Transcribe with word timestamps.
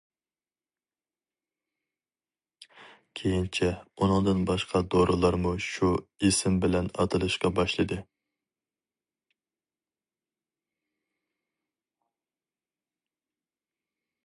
كېيىنچە 3.19 3.69
ئۇنىڭدىن 4.05 4.41
باشقا 4.51 4.81
دورىلارمۇ 4.95 5.51
شۇ 5.67 5.91
ئىسىم 6.29 6.57
بىلەن 6.65 6.89
ئاتىلىشقا 6.95 7.53
باشلىدى. 7.59 7.99